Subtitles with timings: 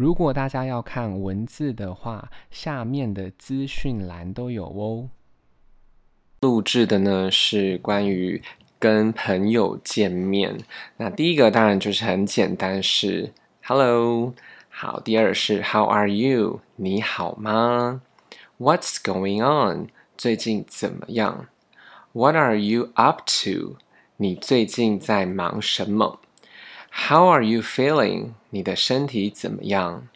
[0.00, 5.10] 如果大家要看文字的话，下面的资讯栏都有哦。
[6.40, 8.42] 录制的呢是关于
[8.78, 10.56] 跟朋友见面。
[10.96, 14.32] 那第一个当然就是很简单，是 Hello，
[14.70, 14.98] 好。
[15.00, 16.60] 第二是 How are you？
[16.76, 18.00] 你好吗
[18.58, 19.88] ？What's going on？
[20.16, 21.48] 最近怎么样
[22.12, 23.76] ？What are you up to？
[24.16, 26.20] 你最近在忙什么
[26.91, 28.31] ？How are you feeling？
[28.49, 30.07] 你的身体怎么样？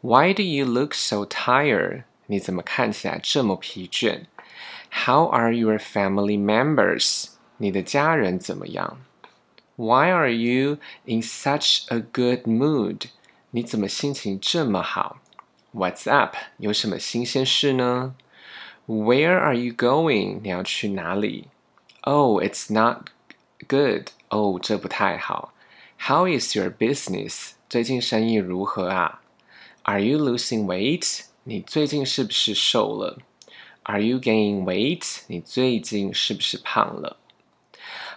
[0.00, 2.04] Why do you look so tired？
[2.26, 4.26] 你怎么看起来这么疲倦？
[4.90, 7.30] How are your family members？
[7.56, 8.98] 你的家人怎么样？
[9.76, 13.06] Why are you in such a good mood？
[13.50, 15.18] 你怎么心情这么好？
[15.72, 16.36] What's up？
[16.58, 18.14] 有什么新鲜事呢？
[18.86, 20.40] Where are you going？
[20.42, 21.48] 你要去哪里？
[22.02, 23.08] Oh, it's not
[23.68, 24.08] good.
[24.30, 25.52] 哦，这不太好。
[25.98, 27.52] How is your business？
[27.68, 29.20] 最近生意如何啊？
[29.82, 31.22] Are you losing weight？
[31.44, 33.18] 你最近是不是瘦了？
[33.84, 35.22] Are you gaining weight？
[35.28, 37.16] 你最近是不是胖了？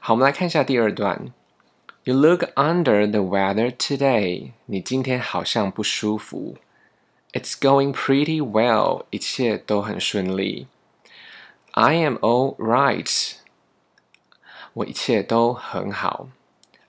[0.00, 1.32] 好，我们来看一下第二段。
[2.04, 4.52] You look under the weather today。
[4.66, 6.56] 你今天好像不舒服。
[7.32, 9.04] It's going pretty well。
[9.10, 10.66] 一切都很顺利。
[11.72, 13.34] I am all right。
[14.72, 16.28] 我一切都很好。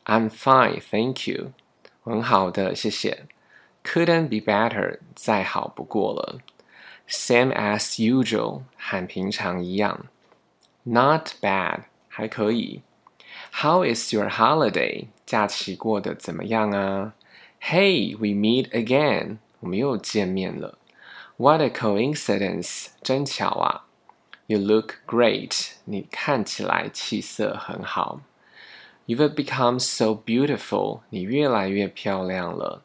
[0.06, 1.54] I'm fine, thank you。
[2.04, 3.26] 很好的，谢谢。
[3.84, 5.00] Couldn't be better。
[5.16, 6.40] 再好不过了。
[7.08, 10.06] Same as usual，和平常一样。
[10.84, 12.82] Not bad，还可以。
[13.54, 15.08] How is your holiday？
[15.26, 17.14] 假期过得怎么样啊？
[17.62, 20.78] Hey，we meet again，我们又见面了。
[21.38, 23.86] What a coincidence，真巧啊。
[24.48, 28.22] You look great，你看起来气色很好。
[29.07, 32.83] You've become so beautiful，你越来越漂亮了。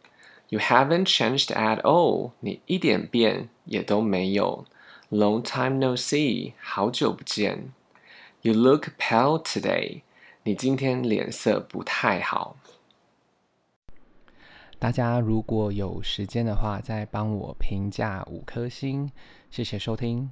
[0.50, 2.32] You haven't changed at all.
[2.42, 4.66] 你一点变也都没有。
[5.10, 6.54] Long time no see.
[6.62, 7.74] 好久不见。
[8.42, 10.02] You look pale today.
[10.44, 12.58] 你今天脸色不太好。
[14.78, 19.12] 大家如果有时间的话，再帮我评价五颗星，
[19.50, 20.32] 谢谢收听。